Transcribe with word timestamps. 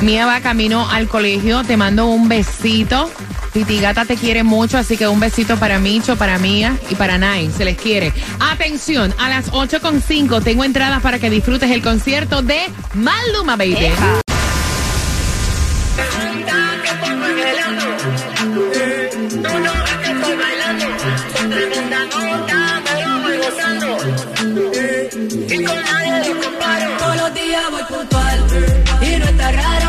Mía 0.01 0.27
va 0.27 0.41
camino 0.41 0.89
al 0.89 1.09
colegio. 1.09 1.65
Te 1.65 1.77
mando 1.77 2.07
un 2.07 2.29
besito. 2.29 3.11
Titi 3.53 3.81
Gata 3.81 4.05
te 4.05 4.17
quiere 4.17 4.43
mucho, 4.43 4.79
así 4.79 4.97
que 4.97 5.09
un 5.09 5.19
besito 5.19 5.57
para 5.57 5.79
Micho, 5.79 6.17
para 6.17 6.39
Mía 6.39 6.77
y 6.89 6.95
para 6.95 7.19
Nai. 7.19 7.51
Se 7.51 7.65
les 7.65 7.77
quiere. 7.77 8.13
Atención, 8.39 9.15
a 9.19 9.29
las 9.29 9.51
8.5 9.51 10.43
tengo 10.43 10.65
entradas 10.65 11.03
para 11.03 11.19
que 11.19 11.31
disfrutes 11.31 11.71
el 11.71 11.83
concierto 11.83 12.43
de 12.43 12.61
Maluma 12.95 13.57
Baby. 13.57 13.89
Todos 26.99 27.17
los 27.17 27.35
días 27.35 27.63
voy 27.71 27.83
puntual 27.89 28.47
y 29.03 29.19
no 29.19 29.25
está 29.25 29.53
raro. 29.53 29.80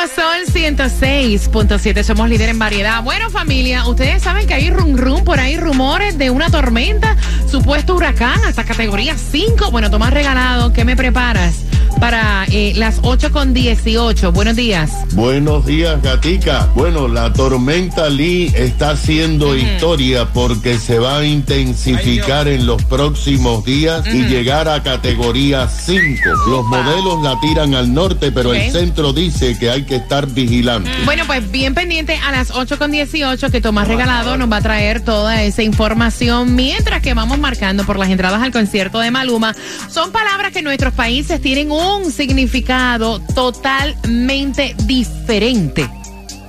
El 0.00 0.06
nuevo 0.06 0.14
Sol 0.14 0.49
106.7, 0.60 2.02
somos 2.02 2.28
líder 2.28 2.50
en 2.50 2.58
variedad. 2.58 3.02
Bueno, 3.02 3.30
familia, 3.30 3.88
ustedes 3.88 4.22
saben 4.22 4.46
que 4.46 4.52
hay 4.52 4.68
rum 4.68 4.94
rum 4.94 5.24
por 5.24 5.40
ahí, 5.40 5.56
rumores 5.56 6.18
de 6.18 6.28
una 6.28 6.50
tormenta, 6.50 7.16
supuesto 7.50 7.94
huracán, 7.94 8.44
hasta 8.44 8.64
categoría 8.64 9.16
5. 9.16 9.70
Bueno, 9.70 9.90
Tomás 9.90 10.12
Regalado, 10.12 10.70
¿qué 10.74 10.84
me 10.84 10.96
preparas 10.96 11.64
para 11.98 12.44
eh, 12.50 12.72
las 12.76 13.00
8 13.02 13.32
con 13.32 13.54
18? 13.54 14.32
Buenos 14.32 14.56
días. 14.56 14.90
Buenos 15.12 15.66
días, 15.66 16.00
Gatica. 16.02 16.68
Bueno, 16.74 17.08
la 17.08 17.32
tormenta 17.32 18.08
Lee 18.08 18.52
está 18.54 18.90
haciendo 18.90 19.56
historia 19.56 20.26
porque 20.32 20.78
se 20.78 20.98
va 20.98 21.18
a 21.18 21.24
intensificar 21.24 22.48
en 22.48 22.66
los 22.66 22.84
próximos 22.84 23.64
días 23.64 24.06
y 24.06 24.24
llegar 24.24 24.68
a 24.68 24.82
categoría 24.82 25.68
5. 25.68 26.20
Los 26.48 26.64
modelos 26.66 27.22
la 27.22 27.38
tiran 27.40 27.74
al 27.74 27.92
norte, 27.92 28.30
pero 28.30 28.52
el 28.54 28.70
centro 28.70 29.12
dice 29.12 29.58
que 29.58 29.70
hay 29.70 29.84
que 29.84 29.96
estar 29.96 30.26
vigilante. 30.50 30.90
Bueno, 31.04 31.24
pues 31.26 31.50
bien 31.50 31.74
pendiente 31.74 32.16
a 32.16 32.32
las 32.32 32.50
8 32.50 32.78
con 32.78 32.90
18 32.90 33.50
que 33.50 33.60
Tomás 33.60 33.88
Regalado 33.88 34.36
nos 34.36 34.50
va 34.50 34.56
a 34.56 34.60
traer 34.60 35.00
toda 35.00 35.42
esa 35.42 35.62
información 35.62 36.54
mientras 36.54 37.00
que 37.02 37.14
vamos 37.14 37.38
marcando 37.38 37.84
por 37.84 37.98
las 37.98 38.08
entradas 38.08 38.42
al 38.42 38.52
concierto 38.52 38.98
de 38.98 39.10
Maluma. 39.10 39.54
Son 39.88 40.12
palabras 40.12 40.52
que 40.52 40.58
en 40.58 40.64
nuestros 40.64 40.92
países 40.92 41.40
tienen 41.40 41.70
un 41.70 42.10
significado 42.10 43.20
totalmente 43.34 44.74
diferente 44.84 45.88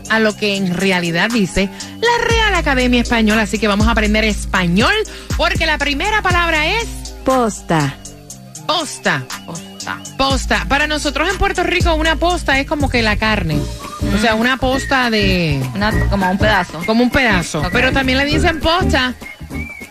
a 0.09 0.20
lo 0.20 0.36
que 0.36 0.58
en 0.58 0.74
realidad 0.74 1.30
dice 1.31 1.70
la 2.02 2.28
Real 2.28 2.56
Academia 2.56 3.02
Española. 3.02 3.44
Así 3.44 3.59
que 3.59 3.68
vamos 3.68 3.88
a 3.88 3.92
aprender 3.92 4.26
español 4.26 4.94
porque 5.38 5.66
la 5.66 5.78
primera 5.78 6.22
palabra 6.22 6.68
es 6.68 6.88
Posta. 7.24 7.96
posta. 8.66 9.24
Posta. 10.18 10.66
Para 10.68 10.88
nosotros 10.88 11.30
en 11.30 11.38
Puerto 11.38 11.64
Rico 11.64 11.94
una 11.96 12.16
posta 12.16 12.59
es 12.59 12.68
como 12.68 12.90
que 12.90 13.02
la 13.02 13.16
carne. 13.16 13.59
O 14.14 14.18
sea, 14.20 14.36
una 14.36 14.58
posta 14.58 15.10
de... 15.10 15.62
Una, 15.74 15.92
como 16.10 16.30
un 16.30 16.38
pedazo. 16.38 16.82
Como 16.86 17.04
un 17.04 17.10
pedazo. 17.10 17.64
Pero 17.72 17.92
también 17.92 18.18
le 18.18 18.26
dicen 18.26 18.60
posta. 18.60 19.14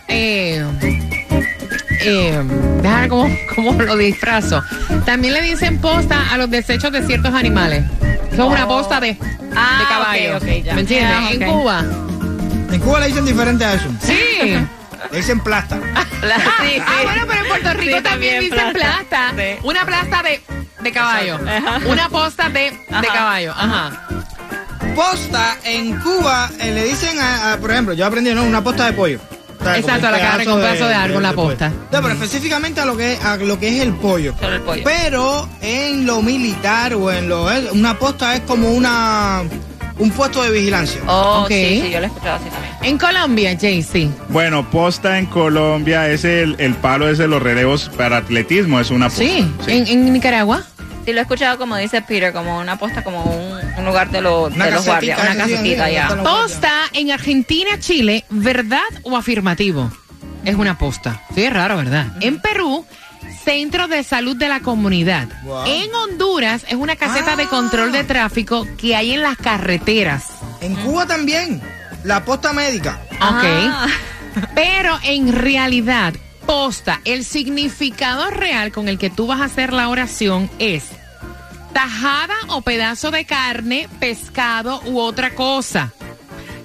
Eh, 0.07 0.63
eh, 2.01 2.43
déjame 2.81 3.07
cómo, 3.09 3.35
cómo 3.55 3.73
lo 3.83 3.97
disfrazo. 3.97 4.63
También 5.05 5.33
le 5.33 5.41
dicen 5.41 5.79
posta 5.79 6.31
a 6.31 6.37
los 6.37 6.49
desechos 6.49 6.91
de 6.91 7.05
ciertos 7.05 7.33
animales. 7.33 7.83
Son 8.35 8.51
una 8.51 8.67
posta 8.67 8.99
de, 8.99 9.17
Ah, 9.55 9.79
de 9.79 9.85
caballo. 10.39 10.61
ya. 10.63 10.73
¿Me 10.75 10.81
entiendes? 10.81 11.13
Ah, 11.17 11.29
En. 11.31 11.51
Cuba. 11.51 11.83
En 12.71 12.79
Cuba 12.79 12.99
le 13.01 13.07
dicen 13.07 13.25
diferente 13.25 13.65
a 13.65 13.73
eso. 13.73 13.87
Sí. 14.01 14.15
Le 15.11 15.17
dicen 15.17 15.39
plasta. 15.41 15.77
La- 16.23 16.35
sí, 16.37 16.41
sí. 16.75 16.81
Ah, 16.85 16.99
bueno, 17.03 17.23
pero 17.27 17.41
en 17.41 17.47
Puerto 17.49 17.73
Rico 17.73 17.97
Sí, 17.97 18.03
también, 18.03 18.39
dicen 18.41 18.71
plasta. 18.73 19.33
Sí. 19.35 19.43
Una 19.63 19.85
plasta 19.85 20.23
de, 20.23 20.41
de 20.81 20.91
caballo. 20.91 21.39
Una 21.87 22.09
posta 22.09 22.49
de, 22.49 22.71
de 22.71 23.07
caballo. 23.07 23.51
Ajá. 23.55 24.07
Posta 24.95 25.57
en 25.63 25.97
Cuba 26.01 26.49
eh, 26.59 26.71
le 26.71 26.83
dicen, 26.85 27.17
a, 27.19 27.53
a- 27.53 27.57
por 27.57 27.71
ejemplo, 27.71 27.93
yo 27.93 28.05
aprendí, 28.05 28.33
¿no? 28.33 28.43
Una 28.43 28.63
posta 28.63 28.85
de 28.87 28.93
pollo. 28.93 29.19
O 29.59 29.63
sea, 29.63 29.77
Exacto, 29.77 30.09
la 30.09 30.19
carne 30.19 30.45
con 30.45 30.59
pedazo 30.59 30.87
de 30.87 30.93
algo 30.95 31.17
en 31.17 31.23
la 31.23 31.33
posta. 31.33 31.69
No, 31.69 32.01
pero 32.01 32.09
específicamente 32.13 32.81
a 32.81 32.85
lo 32.85 32.97
que, 32.97 33.15
a 33.23 33.37
lo 33.37 33.59
que 33.59 33.67
es 33.77 33.81
el 33.83 33.93
pollo. 33.93 34.33
Solo 34.39 34.55
el 34.55 34.61
pollo. 34.61 34.81
Pero 34.83 35.47
en 35.61 36.05
lo 36.07 36.21
militar 36.23 36.95
o 36.95 37.11
en 37.11 37.29
lo... 37.29 37.49
eh, 37.51 37.69
Una 37.71 37.97
posta 37.97 38.33
es 38.35 38.41
como 38.41 38.71
una... 38.71 39.43
Un 39.99 40.09
puesto 40.11 40.41
de 40.41 40.49
vigilancia. 40.49 40.99
Oh, 41.05 41.45
sí, 41.47 41.81
sí, 41.83 41.91
yo 41.91 41.99
lo 41.99 42.05
he 42.05 42.07
escuchado 42.07 42.37
así 42.37 42.45
también. 42.49 42.70
En 42.83 42.97
Colombia, 42.97 43.53
JC. 43.53 44.09
Bueno, 44.29 44.69
posta 44.69 45.19
en 45.19 45.27
Colombia 45.27 46.09
es 46.09 46.23
el, 46.25 46.55
el 46.57 46.73
palo 46.75 47.07
es 47.09 47.17
de 47.19 47.27
los 47.27 47.41
relevos 47.41 47.89
para 47.95 48.17
atletismo, 48.17 48.79
es 48.79 48.89
una 48.89 49.07
posta. 49.09 49.23
Sí. 49.23 49.53
En, 49.67 49.87
en 49.87 50.11
Nicaragua. 50.13 50.63
Sí, 51.05 51.13
lo 51.13 51.19
he 51.19 51.21
escuchado 51.21 51.57
como 51.57 51.77
dice 51.77 52.01
Peter, 52.01 52.31
como 52.33 52.59
una 52.59 52.77
posta, 52.77 53.03
como 53.03 53.23
un, 53.23 53.59
un 53.79 53.85
lugar 53.85 54.09
de, 54.11 54.21
los 54.21 54.53
Una 54.53 54.65
de 54.65 54.71
los 54.71 54.85
guardias, 54.85 55.19
una 55.19 55.31
sí, 55.45 55.49
sí, 55.49 55.55
casetita 55.55 55.87
sí, 55.87 55.93
ya. 55.93 56.07
Posta 56.23 56.71
en 56.93 57.11
Argentina, 57.11 57.79
Chile, 57.79 58.25
¿verdad 58.29 58.81
o 59.03 59.15
afirmativo? 59.17 59.91
Es 60.45 60.55
una 60.55 60.77
posta. 60.77 61.21
Sí, 61.35 61.43
es 61.43 61.53
raro, 61.53 61.77
¿verdad? 61.77 62.07
En 62.21 62.39
Perú, 62.39 62.85
Centro 63.43 63.87
de 63.87 64.03
Salud 64.03 64.35
de 64.37 64.47
la 64.47 64.59
Comunidad. 64.59 65.27
Wow. 65.43 65.65
En 65.67 65.93
Honduras 65.93 66.65
es 66.67 66.75
una 66.75 66.95
caseta 66.95 67.35
de 67.35 67.43
Ah. 67.43 67.49
control 67.49 67.91
de 67.91 68.03
tráfico 68.03 68.65
que 68.77 68.95
hay 68.95 69.13
en 69.13 69.21
las 69.21 69.37
carreteras. 69.37 70.25
En 70.61 70.75
Cuba 70.75 71.05
también. 71.07 71.61
La 72.03 72.23
posta 72.25 72.53
médica. 72.53 72.99
Ah. 73.19 73.87
Ok. 73.87 74.47
Pero 74.55 74.97
en 75.03 75.33
realidad, 75.33 76.13
posta, 76.45 77.01
el 77.05 77.25
significado 77.25 78.29
real 78.29 78.71
con 78.71 78.87
el 78.87 78.97
que 78.97 79.09
tú 79.09 79.27
vas 79.27 79.41
a 79.41 79.45
hacer 79.45 79.73
la 79.73 79.89
oración 79.89 80.49
es 80.59 80.85
tajada 81.73 82.35
o 82.49 82.61
pedazo 82.61 83.11
de 83.11 83.25
carne, 83.25 83.87
pescado 83.99 84.81
u 84.85 84.99
otra 84.99 85.35
cosa. 85.35 85.91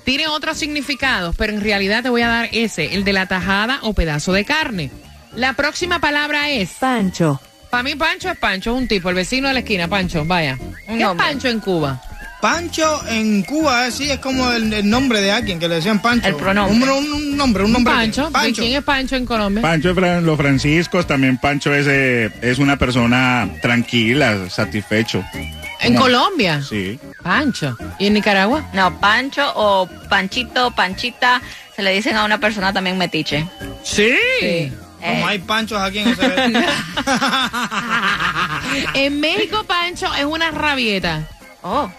Tiene 0.04 0.28
otros 0.28 0.56
significados, 0.56 1.34
pero 1.36 1.52
en 1.52 1.60
realidad 1.60 2.02
te 2.02 2.10
voy 2.10 2.22
a 2.22 2.28
dar 2.28 2.48
ese, 2.52 2.94
el 2.94 3.04
de 3.04 3.12
la 3.12 3.26
tajada 3.26 3.80
o 3.82 3.92
pedazo 3.92 4.32
de 4.32 4.44
carne. 4.44 4.90
La 5.34 5.52
próxima 5.54 5.98
palabra 5.98 6.50
es, 6.50 6.70
Pancho. 6.80 7.40
para 7.70 7.82
mí 7.82 7.94
Pancho 7.94 8.30
es 8.30 8.38
Pancho, 8.38 8.70
es 8.70 8.76
un 8.78 8.88
tipo, 8.88 9.08
el 9.10 9.16
vecino 9.16 9.48
de 9.48 9.54
la 9.54 9.60
esquina, 9.60 9.88
Pancho, 9.88 10.24
vaya. 10.24 10.58
¿Qué 10.86 11.02
es. 11.02 11.08
Pancho 11.08 11.48
en 11.48 11.60
Cuba? 11.60 12.00
Pancho 12.40 13.02
en 13.08 13.42
Cuba, 13.42 13.88
eh, 13.88 13.90
sí, 13.90 14.10
es 14.10 14.18
como 14.18 14.50
el, 14.52 14.72
el 14.72 14.88
nombre 14.88 15.20
de 15.20 15.32
alguien 15.32 15.58
que 15.58 15.68
le 15.68 15.76
decían 15.76 16.00
Pancho. 16.00 16.28
El 16.28 16.36
pronombre. 16.36 16.90
Un, 16.90 17.04
un- 17.04 17.12
un 17.12 17.36
nombre, 17.36 17.64
un 17.64 17.72
nombre. 17.72 17.92
Pancho. 17.92 18.30
¿De 18.30 18.52
quién 18.52 18.76
es 18.76 18.84
Pancho 18.84 19.16
en 19.16 19.26
Colombia? 19.26 19.62
Pancho 19.62 19.90
es 19.90 20.22
los 20.22 20.36
franciscos, 20.36 21.06
también 21.06 21.38
Pancho 21.38 21.74
es, 21.74 21.86
eh, 21.88 22.30
es 22.42 22.58
una 22.58 22.76
persona 22.76 23.48
tranquila, 23.62 24.48
satisfecho. 24.50 25.24
en 25.80 25.94
Colombia. 25.96 26.62
Sí. 26.62 26.98
Pancho. 27.22 27.76
¿Y 27.98 28.06
en 28.08 28.14
Nicaragua? 28.14 28.68
No, 28.74 29.00
Pancho 29.00 29.42
o 29.56 29.88
Panchito, 30.08 30.70
Panchita, 30.72 31.40
se 31.74 31.82
le 31.82 31.92
dicen 31.92 32.16
a 32.16 32.24
una 32.24 32.38
persona 32.38 32.72
también 32.72 32.98
metiche. 32.98 33.46
Sí. 33.82 34.70
Como 35.00 35.26
hay 35.28 35.38
panchos 35.38 35.80
aquí 35.80 35.98
en 35.98 36.08
ese... 36.08 36.24
en 38.94 39.20
México, 39.20 39.64
Pancho 39.64 40.12
es 40.14 40.24
una 40.24 40.50
rabieta. 40.50 41.22
Oh, 41.68 41.90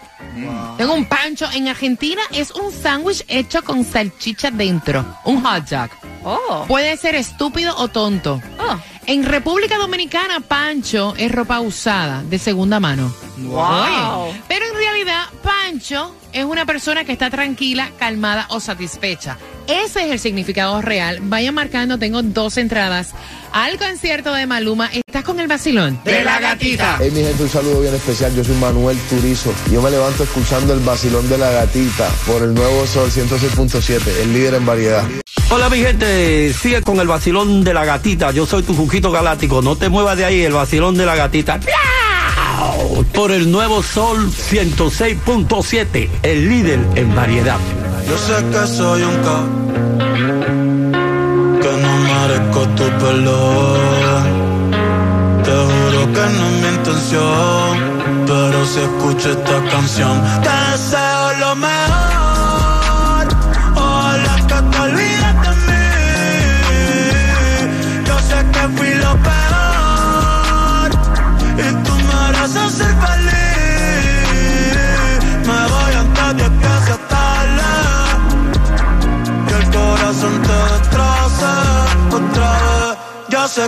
Tengo 0.77 0.93
un 0.93 1.05
pancho. 1.05 1.45
En 1.51 1.67
Argentina 1.67 2.21
es 2.31 2.51
un 2.51 2.71
sándwich 2.71 3.25
hecho 3.27 3.61
con 3.63 3.83
salchicha 3.83 4.49
dentro. 4.49 5.05
Un 5.25 5.43
hot 5.43 5.67
dog. 5.69 5.89
Oh. 6.27 6.65
Puede 6.67 6.97
ser 6.97 7.15
estúpido 7.15 7.73
o 7.77 7.87
tonto. 7.87 8.41
Oh. 8.59 8.77
En 9.05 9.23
República 9.23 9.77
Dominicana, 9.77 10.41
Pancho 10.41 11.13
es 11.17 11.31
ropa 11.31 11.61
usada 11.61 12.23
de 12.23 12.37
segunda 12.37 12.81
mano. 12.81 13.15
Wow. 13.37 14.27
Oye, 14.27 14.41
pero 14.49 14.65
en 14.65 14.75
realidad, 14.75 15.23
Pancho 15.41 16.13
es 16.33 16.43
una 16.43 16.65
persona 16.65 17.05
que 17.05 17.13
está 17.13 17.29
tranquila, 17.29 17.91
calmada 17.97 18.47
o 18.49 18.59
satisfecha. 18.59 19.37
Ese 19.67 20.05
es 20.05 20.11
el 20.11 20.19
significado 20.19 20.81
real. 20.81 21.19
Vayan 21.21 21.53
marcando, 21.53 21.97
tengo 21.97 22.21
dos 22.21 22.57
entradas 22.57 23.13
al 23.53 23.77
concierto 23.77 24.33
de 24.33 24.45
Maluma. 24.45 24.89
¿Estás 24.91 25.23
con 25.23 25.39
el 25.39 25.47
vacilón? 25.47 26.01
De 26.03 26.25
la 26.25 26.39
gatita. 26.41 26.97
Hey 26.99 27.11
mi 27.13 27.23
gente, 27.23 27.43
un 27.43 27.49
saludo 27.49 27.81
bien 27.81 27.95
especial. 27.95 28.35
Yo 28.35 28.43
soy 28.43 28.55
Manuel 28.55 28.97
Turizo. 29.09 29.53
Yo 29.71 29.81
me 29.81 29.89
levanto 29.89 30.23
escuchando 30.23 30.73
el 30.73 30.81
vacilón 30.81 31.29
de 31.29 31.37
la 31.37 31.49
gatita 31.51 32.09
por 32.25 32.43
el 32.43 32.53
nuevo 32.53 32.85
Sol 32.85 33.09
106.7, 33.09 34.01
el 34.23 34.33
líder 34.33 34.55
en 34.55 34.65
variedad. 34.65 35.03
Hola 35.49 35.69
mi 35.69 35.77
gente, 35.77 36.53
sigue 36.53 36.81
con 36.81 36.99
el 36.99 37.07
vacilón 37.07 37.63
de 37.63 37.73
la 37.73 37.85
gatita. 37.85 38.31
Yo 38.31 38.45
soy 38.45 38.63
tu 38.63 38.75
Juquito 38.75 39.11
Galáctico. 39.11 39.61
No 39.61 39.77
te 39.77 39.87
muevas 39.87 40.17
de 40.17 40.25
ahí, 40.25 40.41
el 40.43 40.51
vacilón 40.51 40.97
de 40.97 41.05
la 41.05 41.15
gatita. 41.15 41.57
¡Miau! 41.59 43.05
Por 43.13 43.31
el 43.31 43.49
nuevo 43.49 43.81
Sol 43.81 44.29
106.7, 44.29 46.09
el 46.23 46.49
líder 46.49 46.85
en 46.95 47.15
variedad. 47.15 47.57
Yo 48.07 48.17
sé 48.17 48.43
que 48.51 48.67
soy 48.67 49.03
un 49.03 49.15
ca 49.23 49.43
que 51.61 51.71
no 51.81 51.97
merezco 51.97 52.67
tu 52.75 52.83
perdón. 52.99 54.57
Te 55.43 55.51
juro 55.51 56.13
que 56.13 56.19
no 56.19 56.45
es 56.45 56.61
mi 56.61 56.67
intención, 56.75 57.79
pero 58.27 58.65
si 58.65 58.79
escucho 58.81 59.31
esta 59.31 59.63
canción, 59.71 60.21
te 60.43 60.71
deseo 60.71 61.33
lo 61.39 61.55
mejor. 61.55 62.26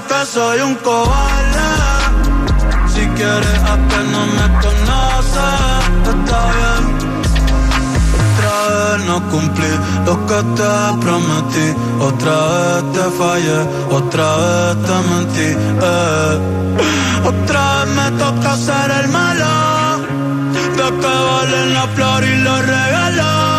Que 0.07 0.25
soy 0.25 0.60
un 0.62 0.75
cobarde. 0.75 1.69
Si 2.94 3.01
quieres 3.18 3.60
a 3.72 3.75
que 3.90 4.00
no 4.13 4.22
me 4.38 4.48
conoces, 4.63 5.81
está 6.13 6.40
bien. 6.57 6.84
Otra 8.19 8.56
vez 8.69 9.06
no 9.07 9.30
cumplí 9.30 9.74
lo 10.06 10.25
que 10.28 10.40
te 10.57 10.72
prometí. 11.04 11.68
Otra 12.00 12.36
vez 12.54 12.92
te 12.94 13.06
fallé, 13.18 13.60
otra 13.92 14.28
vez 14.38 14.78
te 14.86 14.96
mentí. 15.10 15.50
eh. 15.81 16.40
Otra 17.25 17.62
vez 17.75 17.88
me 17.96 18.07
toca 18.24 18.56
ser 18.57 18.92
el 19.01 19.07
malo. 19.10 19.54
De 20.78 20.88
que 21.01 21.13
valen 21.30 21.74
la 21.74 21.88
flor 21.96 22.24
y 22.24 22.36
los 22.38 22.60
regalos. 22.66 23.59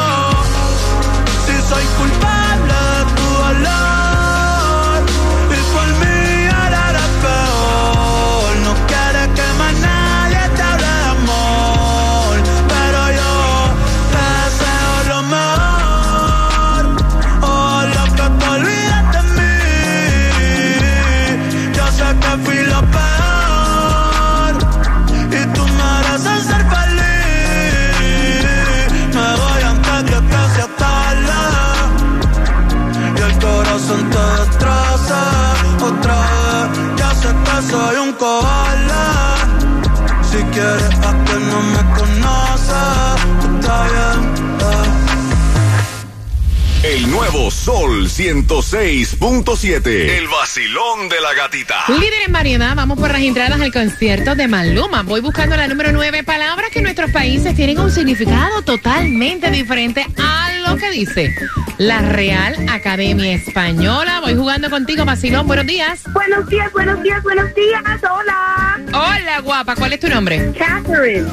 Sol 47.64 48.08
106.7. 48.08 49.86
El 49.86 50.28
vacilón 50.28 51.10
de 51.10 51.20
la 51.20 51.34
gatita. 51.34 51.84
Líder 51.88 52.22
en 52.26 52.32
variedad, 52.32 52.74
vamos 52.74 52.98
por 52.98 53.12
las 53.12 53.20
entradas 53.20 53.60
al 53.60 53.70
concierto 53.70 54.34
de 54.34 54.48
Maluma. 54.48 55.02
Voy 55.02 55.20
buscando 55.20 55.58
la 55.58 55.68
número 55.68 55.92
9, 55.92 56.24
palabras 56.24 56.70
que 56.70 56.78
en 56.78 56.84
nuestros 56.84 57.10
países 57.10 57.54
tienen 57.54 57.78
un 57.78 57.90
significado 57.90 58.62
totalmente 58.62 59.50
diferente 59.50 60.06
a 60.16 60.52
lo 60.66 60.78
que 60.78 60.90
dice 60.90 61.34
la 61.76 62.00
Real 62.00 62.56
Academia 62.70 63.34
Española. 63.34 64.20
Voy 64.20 64.34
jugando 64.34 64.70
contigo, 64.70 65.04
Vacilón. 65.04 65.46
Buenos 65.46 65.66
días. 65.66 66.02
Buenos 66.14 66.48
días, 66.48 66.72
buenos 66.72 67.02
días, 67.02 67.22
buenos 67.22 67.54
días. 67.54 67.82
Hola. 68.02 68.80
Hola, 68.88 69.40
guapa. 69.40 69.76
¿Cuál 69.76 69.92
es 69.92 70.00
tu 70.00 70.08
nombre? 70.08 70.50
Catherine. 70.56 71.28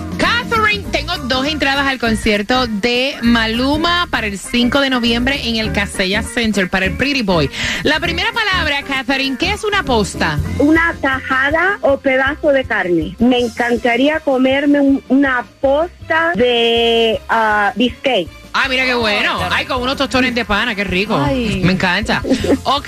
Catherine, 0.49 0.83
tengo 0.91 1.17
dos 1.17 1.45
entradas 1.45 1.85
al 1.87 1.99
concierto 1.99 2.67
de 2.67 3.15
Maluma 3.21 4.07
para 4.09 4.27
el 4.27 4.37
5 4.37 4.79
de 4.81 4.89
noviembre 4.89 5.41
en 5.47 5.57
el 5.57 5.71
Casella 5.73 6.23
Center 6.23 6.69
para 6.69 6.85
el 6.85 6.93
Pretty 6.95 7.21
Boy. 7.21 7.49
La 7.83 7.99
primera 7.99 8.29
palabra, 8.31 8.81
Catherine, 8.83 9.37
¿qué 9.37 9.51
es 9.51 9.63
una 9.63 9.83
posta? 9.83 10.39
Una 10.59 10.95
tajada 11.01 11.79
o 11.81 11.97
pedazo 11.99 12.49
de 12.49 12.63
carne. 12.63 13.15
Me 13.19 13.39
encantaría 13.39 14.19
comerme 14.21 14.79
un- 14.79 15.03
una 15.09 15.45
posta 15.59 16.31
de 16.35 17.19
bistec. 17.75 18.27
Ah, 18.53 18.67
mira 18.69 18.85
qué 18.85 18.93
bueno. 18.95 19.37
Ay, 19.51 19.65
con 19.65 19.81
unos 19.81 19.97
tostones 19.97 20.33
de 20.33 20.43
pana, 20.45 20.73
qué 20.73 20.83
rico. 20.83 21.15
Ay. 21.15 21.61
Me 21.63 21.73
encanta. 21.73 22.23
Ok, 22.63 22.87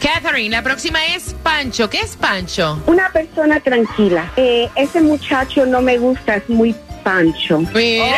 Catherine, 0.00 0.50
la 0.50 0.62
próxima 0.62 1.04
es 1.06 1.34
Pancho. 1.42 1.88
¿Qué 1.90 2.00
es 2.00 2.16
Pancho? 2.16 2.82
Una 2.86 3.10
persona 3.10 3.60
tranquila. 3.60 4.32
Eh, 4.36 4.68
ese 4.76 5.00
muchacho 5.00 5.66
no 5.66 5.82
me 5.82 5.98
gusta, 5.98 6.36
es 6.36 6.48
muy 6.48 6.74
pancho. 7.02 7.60
¡Mira! 7.74 8.16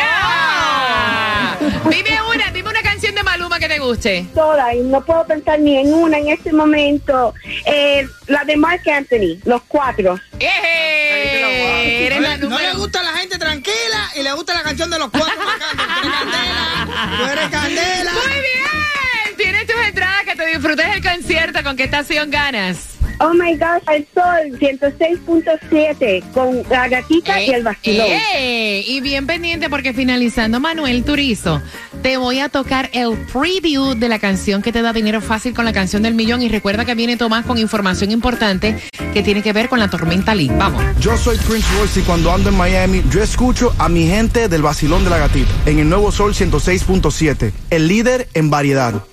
Dime 1.89 2.19
una, 2.35 2.51
dime 2.51 2.71
una 2.71 2.83
canción 2.83 3.15
de 3.15 3.23
Maluma 3.23 3.59
que 3.59 3.69
te 3.69 3.79
guste. 3.79 4.27
Toda, 4.35 4.75
y 4.75 4.81
no 4.81 5.05
puedo 5.05 5.25
pensar 5.27 5.61
ni 5.61 5.79
en 5.79 5.93
una 5.93 6.19
en 6.19 6.29
este 6.29 6.53
momento. 6.53 7.35
Eh, 7.65 8.07
la 8.27 8.45
de 8.45 8.57
Mark 8.57 8.83
Anthony, 8.89 9.39
los 9.45 9.63
cuatro. 9.69 10.19
¡Eh! 10.39 12.07
Eres 12.07 12.21
la 12.21 12.37
No 12.37 12.49
le 12.49 12.49
número 12.49 12.79
gusta 12.79 13.01
a 13.01 13.03
la 13.05 13.13
gente 13.13 13.39
tranquila 13.39 14.11
y 14.17 14.23
le 14.23 14.33
gusta 14.33 14.55
la 14.55 14.63
canción 14.63 14.91
de 14.91 14.99
los 14.99 15.11
cuatro. 15.11 15.35
Tú 15.35 16.09
eres 16.09 16.13
candela. 16.13 16.89
Tú 17.19 17.25
eres 17.31 17.49
candela. 17.49 18.13
Muy 18.13 18.41
bien. 18.41 19.37
Tienes 19.37 19.67
tus 19.67 19.77
entradas 19.87 20.25
que 20.25 20.37
te 20.37 20.47
disfrutes 20.47 20.91
del 20.91 21.03
concierto. 21.03 21.63
¿Con 21.63 21.77
qué 21.77 21.85
estación 21.85 22.31
ganas? 22.31 22.92
Oh 23.25 23.33
my 23.35 23.57
gosh, 23.57 23.83
el 23.95 24.05
sol 24.13 24.59
106.7 24.59 26.33
con 26.33 26.61
la 26.69 26.89
gatita 26.89 27.41
y 27.41 27.51
el 27.51 27.63
vacilón. 27.63 28.09
¡Eh! 28.35 28.83
Y 28.85 29.01
bien 29.01 29.29
pendiente 29.29 29.71
porque 29.71 29.93
finalizando 29.93 30.59
Manuel 30.59 31.05
Turizo, 31.05 31.63
te 32.03 32.17
voy 32.17 32.41
a 32.41 32.49
tocar 32.49 32.91
el 32.93 33.17
preview 33.33 33.95
de 33.95 34.09
la 34.09 34.19
canción 34.19 34.61
que 34.61 34.73
te 34.73 34.83
da 34.83 34.93
dinero 34.93 35.21
fácil 35.21 35.55
con 35.55 35.65
la 35.65 35.73
canción 35.73 36.03
del 36.03 36.15
millón. 36.15 36.43
Y 36.43 36.49
recuerda 36.49 36.85
que 36.85 36.97
viene 36.97 37.17
Tomás 37.17 37.47
con 37.47 37.59
información 37.59 38.11
importante 38.11 38.77
que 39.15 39.23
tiene 39.23 39.41
que 39.41 39.53
ver 39.53 39.69
con 39.69 39.79
la 39.79 39.89
tormenta 39.89 40.35
Lee. 40.35 40.51
Vamos. 40.59 40.83
Yo 40.99 41.17
soy 41.17 41.37
Prince 41.39 41.69
Royce 41.79 42.01
y 42.01 42.03
cuando 42.03 42.33
ando 42.33 42.49
en 42.49 42.57
Miami, 42.57 43.05
yo 43.09 43.23
escucho 43.23 43.73
a 43.79 43.89
mi 43.89 44.05
gente 44.09 44.49
del 44.49 44.63
vacilón 44.63 45.05
de 45.05 45.11
la 45.11 45.19
gatita 45.19 45.53
en 45.67 45.79
el 45.79 45.89
nuevo 45.89 46.11
Sol 46.11 46.35
106.7, 46.35 47.53
el 47.71 47.87
líder 47.87 48.27
en 48.35 48.51
variedad. 48.51 49.05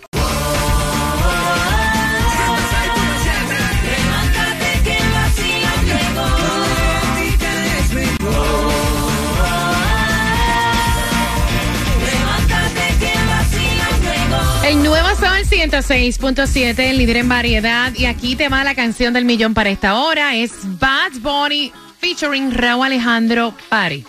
106.7, 15.60 16.80
el 16.80 16.98
líder 16.98 17.18
en 17.18 17.28
variedad. 17.28 17.94
Y 17.94 18.06
aquí 18.06 18.38
te 18.38 18.48
va 18.48 18.64
la 18.64 18.76
canción 18.76 19.14
del 19.14 19.26
millón 19.26 19.54
para 19.54 19.70
esta 19.70 19.96
hora. 19.96 20.34
Es 20.34 20.54
Bad 20.80 21.20
Bunny 21.20 21.74
featuring 22.00 22.54
Raúl 22.54 22.86
Alejandro 22.86 23.54
Pari. 23.68 24.06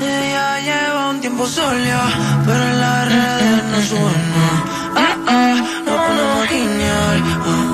Ella 0.00 0.60
lleva 0.60 1.10
un 1.10 1.20
tiempo 1.20 1.46
sola, 1.46 2.08
pero 2.46 2.62
en 2.62 2.80
las 2.80 3.08
redes 3.08 3.64
no 3.64 3.82
sube 3.82 4.00
nada. 4.00 4.64
Ah, 4.96 5.16
ah, 5.26 5.82
no, 5.84 6.14
no, 6.14 6.46
genial. 6.48 7.22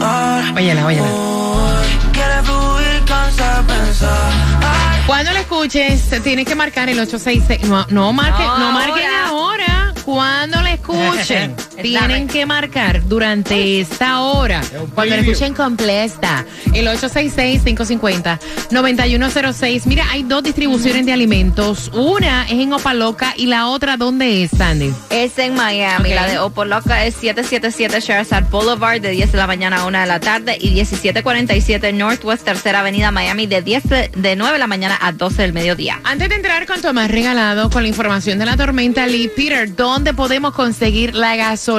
Ah, 0.03 0.43
ah. 0.43 0.55
Óyela, 0.57 0.87
óyela. 0.87 1.09
Quiere 2.13 2.43
fluir, 2.43 3.05
cansa 3.07 3.65
pensar. 3.65 4.51
Cuando 5.07 5.33
la 5.33 5.41
escuches, 5.41 6.09
tienes 6.23 6.47
que 6.47 6.55
marcar 6.55 6.89
el 6.89 6.99
866. 6.99 7.69
No, 7.69 7.85
no 7.91 8.13
marque, 8.13 8.43
no, 8.45 8.59
No, 8.59 8.79
ahora. 8.79 9.20
Cuando 10.11 10.61
la 10.61 10.73
escuchen, 10.75 11.55
tienen 11.83 12.29
que 12.29 12.47
marcar 12.47 13.07
durante 13.07 13.81
esta 13.81 14.21
hora. 14.21 14.63
Cuando 14.95 15.17
la 15.17 15.23
escuchen 15.23 15.55
completa. 15.55 16.45
El 16.75 16.87
866-550-9106. 16.89 19.87
Mira, 19.87 20.05
hay 20.11 20.23
dos 20.23 20.43
distribuciones 20.43 21.07
de 21.07 21.13
alimentos. 21.13 21.91
Una 21.95 22.45
es 22.45 22.53
en 22.53 22.73
Opaloca 22.73 23.35
y 23.37 23.47
la 23.47 23.67
otra, 23.69 23.97
¿dónde 23.97 24.45
es, 24.45 24.51
Sandy? 24.51 24.93
Es 25.11 25.39
en 25.39 25.55
Miami. 25.55 26.11
La 26.11 26.27
de 26.27 26.39
Opoloca 26.39 27.05
es 27.05 27.15
777 27.15 28.01
Sherazard 28.01 28.49
Boulevard 28.51 29.01
de 29.01 29.11
10 29.11 29.33
de 29.33 29.39
la 29.39 29.47
mañana 29.47 29.83
a 29.83 29.87
1 29.87 30.01
de 30.01 30.07
la 30.07 30.21
tarde 30.21 30.59
y 30.61 30.71
1747 30.71 31.93
Northwest 31.93 32.45
Tercera 32.45 32.81
Avenida 32.81 33.11
Miami 33.11 33.47
de 33.47 33.63
10 33.63 33.89
de, 33.89 34.11
de 34.15 34.37
9 34.37 34.53
de 34.53 34.59
la 34.59 34.67
mañana 34.67 34.99
a 35.01 35.13
12 35.13 35.43
del 35.43 35.53
mediodía. 35.53 36.01
Antes 36.05 36.29
de 36.29 36.35
entrar 36.37 36.67
con 36.67 36.83
Tomás 36.83 37.11
Regalado 37.11 37.71
con 37.71 37.83
la 37.83 37.89
información 37.89 38.39
de 38.39 38.47
la 38.47 38.57
tormenta 38.57 39.07
Lee, 39.07 39.31
Peter, 39.35 39.75
¿dónde 39.75 40.15
podemos 40.15 40.55
conseguir 40.55 41.15
la 41.15 41.37
gasolina 41.37 41.70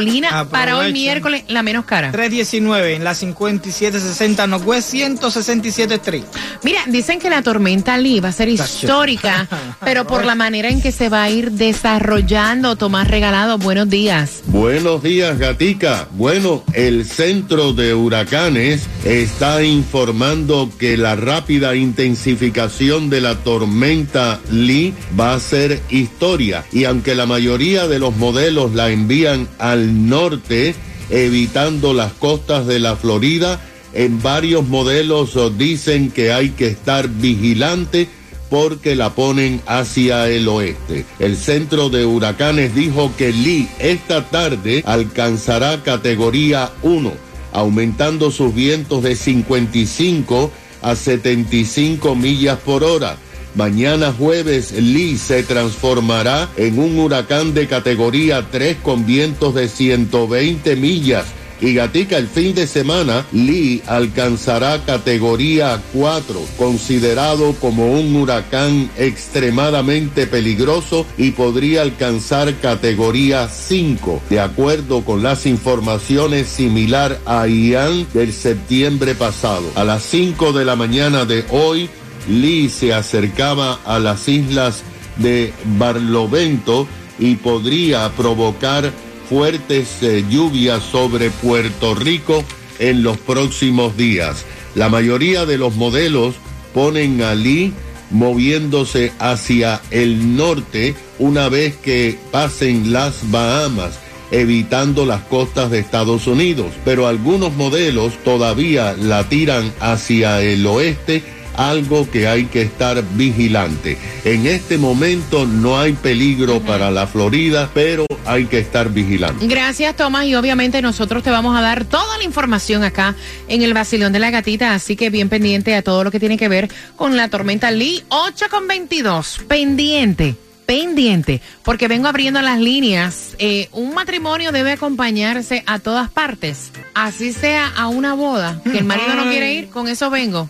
para 0.49 0.77
hoy 0.77 0.93
miércoles 0.93 1.43
la 1.47 1.63
menos 1.63 1.85
cara? 1.85 2.11
319 2.11 2.95
en 2.95 3.03
la 3.03 3.13
5760 3.13 4.47
Northwest 4.47 4.89
167 4.89 5.95
Street. 5.95 6.23
Mira, 6.63 6.81
dicen 6.87 7.19
que 7.19 7.29
la 7.29 7.41
tormenta 7.41 7.97
Lee 7.97 8.19
va 8.19 8.29
a 8.29 8.31
ser 8.31 8.49
histórica, 8.49 9.47
pero 9.83 10.05
por 10.05 10.25
la 10.25 10.35
manera 10.35 10.69
en 10.69 10.81
que 10.81 10.91
se 10.91 11.09
va 11.09 11.23
a 11.23 11.29
ir 11.29 11.51
desarrollando, 11.51 12.75
Tomás 12.75 13.07
Regalado, 13.07 13.57
buenos 13.57 13.89
días. 13.89 14.41
Buenos 14.47 15.03
días, 15.03 15.37
Gatica. 15.37 16.07
Bueno, 16.11 16.63
el 16.73 17.05
centro 17.05 17.73
de 17.73 17.93
huracanes 17.93 18.87
está 19.03 19.63
informando 19.63 20.69
que 20.77 20.97
la 20.97 21.15
rápida 21.15 21.75
intensificación 21.75 23.09
de 23.09 23.21
la 23.21 23.35
tormenta 23.35 24.39
Lee 24.51 24.93
va 25.19 25.33
a 25.33 25.39
ser 25.39 25.81
historia. 25.89 26.65
Y 26.71 26.85
aunque 26.85 27.15
la 27.15 27.25
mayoría 27.25 27.87
de 27.87 27.99
los 27.99 28.15
modelos 28.17 28.73
la 28.73 28.89
envían 28.89 29.47
al 29.59 29.80
norte, 30.09 30.75
evitando 31.09 31.93
las 31.93 32.13
costas 32.13 32.67
de 32.67 32.79
la 32.79 32.95
Florida, 32.95 33.59
en 33.93 34.21
varios 34.21 34.67
modelos 34.67 35.35
oh, 35.35 35.49
dicen 35.49 36.11
que 36.11 36.31
hay 36.31 36.51
que 36.51 36.67
estar 36.67 37.09
vigilante 37.09 38.07
porque 38.49 38.95
la 38.95 39.15
ponen 39.15 39.61
hacia 39.65 40.29
el 40.29 40.47
oeste. 40.47 41.05
El 41.19 41.37
centro 41.37 41.89
de 41.89 42.05
huracanes 42.05 42.75
dijo 42.75 43.13
que 43.17 43.31
Lee 43.31 43.69
esta 43.79 44.29
tarde 44.29 44.83
alcanzará 44.85 45.83
categoría 45.83 46.71
1, 46.81 47.13
aumentando 47.53 48.29
sus 48.29 48.53
vientos 48.53 49.03
de 49.03 49.15
55 49.15 50.51
a 50.81 50.95
75 50.95 52.15
millas 52.15 52.57
por 52.59 52.83
hora. 52.83 53.17
Mañana 53.55 54.13
jueves 54.13 54.71
Lee 54.71 55.17
se 55.17 55.43
transformará 55.43 56.49
en 56.55 56.79
un 56.79 56.97
huracán 56.97 57.53
de 57.53 57.67
categoría 57.67 58.47
3 58.49 58.77
con 58.81 59.05
vientos 59.05 59.53
de 59.55 59.67
120 59.67 60.75
millas. 60.77 61.25
Y 61.59 61.75
Gatica, 61.75 62.17
el 62.17 62.27
fin 62.27 62.55
de 62.55 62.65
semana, 62.65 63.23
Lee 63.31 63.83
alcanzará 63.85 64.83
categoría 64.83 65.79
4, 65.93 66.41
considerado 66.57 67.53
como 67.53 67.91
un 67.91 68.15
huracán 68.15 68.89
extremadamente 68.97 70.25
peligroso 70.25 71.05
y 71.19 71.31
podría 71.31 71.83
alcanzar 71.83 72.55
categoría 72.61 73.47
5, 73.47 74.23
de 74.27 74.39
acuerdo 74.39 75.05
con 75.05 75.21
las 75.21 75.45
informaciones 75.45 76.47
similar 76.47 77.19
a 77.27 77.45
Ian 77.47 78.07
del 78.11 78.33
septiembre 78.33 79.13
pasado. 79.13 79.69
A 79.75 79.83
las 79.83 80.01
5 80.01 80.53
de 80.53 80.65
la 80.65 80.75
mañana 80.75 81.25
de 81.25 81.45
hoy, 81.51 81.91
Lee 82.29 82.69
se 82.69 82.93
acercaba 82.93 83.79
a 83.85 83.99
las 83.99 84.27
islas 84.27 84.83
de 85.17 85.53
Barlovento 85.77 86.87
y 87.19 87.35
podría 87.35 88.09
provocar 88.11 88.91
fuertes 89.29 90.01
eh, 90.01 90.23
lluvias 90.29 90.83
sobre 90.83 91.29
Puerto 91.29 91.95
Rico 91.95 92.43
en 92.79 93.03
los 93.03 93.17
próximos 93.17 93.95
días. 93.95 94.45
La 94.75 94.89
mayoría 94.89 95.45
de 95.45 95.57
los 95.57 95.75
modelos 95.75 96.35
ponen 96.73 97.21
a 97.21 97.35
Lee 97.35 97.73
moviéndose 98.09 99.13
hacia 99.19 99.81
el 99.89 100.35
norte 100.35 100.95
una 101.19 101.49
vez 101.49 101.75
que 101.77 102.17
pasen 102.31 102.91
las 102.91 103.31
Bahamas 103.31 103.99
evitando 104.31 105.05
las 105.05 105.21
costas 105.23 105.69
de 105.69 105.79
Estados 105.79 106.25
Unidos, 106.25 106.71
pero 106.85 107.07
algunos 107.07 107.53
modelos 107.53 108.13
todavía 108.23 108.95
la 108.97 109.27
tiran 109.27 109.71
hacia 109.81 110.41
el 110.41 110.65
oeste 110.65 111.21
algo 111.55 112.09
que 112.09 112.27
hay 112.27 112.45
que 112.45 112.61
estar 112.61 113.03
vigilante. 113.13 113.97
En 114.23 114.45
este 114.45 114.77
momento 114.77 115.45
no 115.45 115.79
hay 115.79 115.93
peligro 115.93 116.59
para 116.61 116.91
la 116.91 117.07
Florida, 117.07 117.69
pero 117.73 118.05
hay 118.25 118.45
que 118.45 118.59
estar 118.59 118.89
vigilante. 118.89 119.47
Gracias, 119.47 119.95
Tomás, 119.95 120.25
y 120.25 120.35
obviamente 120.35 120.81
nosotros 120.81 121.23
te 121.23 121.29
vamos 121.29 121.57
a 121.57 121.61
dar 121.61 121.85
toda 121.85 122.17
la 122.17 122.23
información 122.23 122.83
acá 122.83 123.15
en 123.47 123.61
el 123.61 123.73
Basilón 123.73 124.13
de 124.13 124.19
la 124.19 124.31
Gatita, 124.31 124.73
así 124.73 124.95
que 124.95 125.09
bien 125.09 125.29
pendiente 125.29 125.75
a 125.75 125.81
todo 125.81 126.03
lo 126.03 126.11
que 126.11 126.19
tiene 126.19 126.37
que 126.37 126.47
ver 126.47 126.69
con 126.95 127.17
la 127.17 127.29
tormenta 127.29 127.71
Lee 127.71 128.03
8 128.09 128.45
con 128.49 128.67
22, 128.67 129.41
pendiente. 129.47 130.35
Pendiente, 130.65 131.41
porque 131.63 131.89
vengo 131.89 132.07
abriendo 132.07 132.41
las 132.41 132.57
líneas. 132.57 133.35
Eh, 133.39 133.67
un 133.73 133.93
matrimonio 133.93 134.53
debe 134.53 134.71
acompañarse 134.71 135.63
a 135.65 135.79
todas 135.79 136.09
partes, 136.09 136.71
así 136.93 137.33
sea 137.33 137.67
a 137.75 137.89
una 137.89 138.13
boda, 138.13 138.61
que 138.63 138.77
el 138.77 138.85
marido 138.85 139.13
no 139.15 139.29
quiere 139.29 139.53
ir, 139.53 139.67
con 139.67 139.89
eso 139.89 140.09
vengo. 140.09 140.49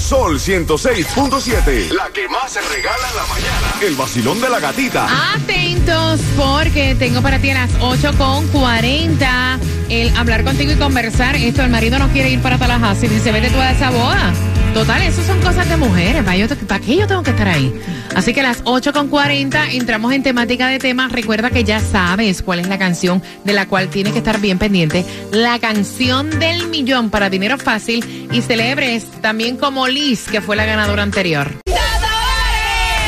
Sol 0.00 0.40
106.7. 0.40 1.92
La 1.92 2.08
que 2.12 2.26
más 2.28 2.52
se 2.52 2.60
regala 2.60 3.08
en 3.10 3.16
la 3.16 3.26
mañana. 3.26 3.74
El 3.82 3.94
vacilón 3.94 4.40
de 4.40 4.48
la 4.48 4.58
gatita. 4.58 5.06
Atentos 5.34 6.20
porque 6.36 6.96
tengo 6.98 7.22
para 7.22 7.38
ti 7.38 7.50
a 7.50 7.66
las 7.66 7.70
8 7.80 8.12
con 8.18 8.48
40 8.48 9.58
el 9.88 10.16
hablar 10.16 10.42
contigo 10.42 10.72
y 10.72 10.76
conversar. 10.76 11.36
Esto, 11.36 11.62
el 11.62 11.70
marido 11.70 11.98
no 11.98 12.08
quiere 12.08 12.30
ir 12.30 12.40
para 12.40 12.58
Tallahassee, 12.58 13.08
dice, 13.08 13.30
vete 13.30 13.50
tú 13.50 13.58
a 13.60 13.70
esa 13.72 13.90
boda. 13.90 14.32
Total, 14.74 15.02
eso 15.02 15.22
son 15.24 15.40
cosas 15.40 15.68
de 15.68 15.76
mujeres. 15.76 16.24
¿Para, 16.24 16.48
¿Para 16.66 16.80
qué 16.80 16.96
yo 16.96 17.06
tengo 17.06 17.22
que 17.22 17.30
estar 17.30 17.48
ahí? 17.48 17.72
Así 18.14 18.32
que 18.34 18.40
a 18.40 18.44
las 18.44 18.60
8 18.64 18.92
con 18.92 19.08
40 19.08 19.70
entramos 19.72 20.12
en 20.12 20.22
temática 20.22 20.68
de 20.68 20.78
temas. 20.78 21.10
Recuerda 21.12 21.50
que 21.50 21.64
ya 21.64 21.80
sabes 21.80 22.42
cuál 22.42 22.60
es 22.60 22.68
la 22.68 22.78
canción 22.78 23.22
de 23.44 23.52
la 23.52 23.66
cual 23.66 23.88
tienes 23.88 24.12
que 24.12 24.18
estar 24.18 24.40
bien 24.40 24.58
pendiente. 24.58 25.04
La 25.32 25.58
canción 25.58 26.38
del 26.38 26.68
millón 26.68 27.10
para 27.10 27.30
dinero 27.30 27.58
fácil 27.58 28.28
y 28.32 28.42
celebres 28.42 29.06
también 29.20 29.56
como 29.56 29.88
Liz, 29.88 30.28
que 30.28 30.40
fue 30.40 30.54
la 30.56 30.64
ganadora 30.64 31.02
anterior. 31.02 31.50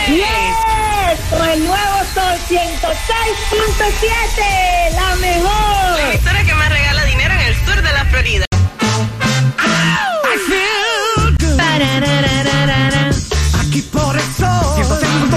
Yes, 0.09 0.27
con 1.31 1.49
el 1.49 1.65
nuevo 1.65 1.99
Sol 2.15 2.37
106.7, 2.49 4.95
la 4.95 5.15
mejor. 5.17 6.01
La 6.01 6.15
historia 6.15 6.45
que 6.45 6.55
más 6.55 6.71
regala 6.71 7.05
dinero 7.05 7.35
en 7.35 7.41
el 7.41 7.55
sur 7.55 7.77
de 7.77 7.93
la 7.93 8.05
Florida. 8.07 8.45
Aquí 11.75 12.12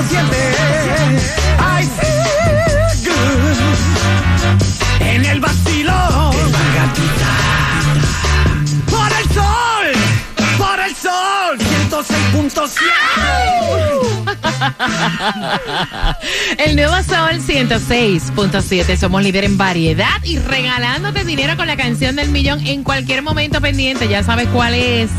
106.7 0.08 0.65
106.7 12.04 12.82
El 16.58 16.76
nuevo 16.76 16.96
Sol 17.04 17.40
106.7. 17.40 18.98
Somos 18.98 19.24
líder 19.24 19.46
en 19.46 19.58
variedad 19.58 20.22
y 20.24 20.40
regalándote 20.40 21.24
dinero 21.24 21.56
con 21.56 21.68
la 21.68 21.78
canción 21.78 22.18
del 22.18 22.32
millón 22.32 22.66
en 22.68 22.84
cualquier 22.84 23.22
momento 23.22 23.62
pendiente. 23.62 24.10
Ya 24.10 24.24
sabes 24.24 24.50
cuál 24.50 24.74
es. 24.74 25.10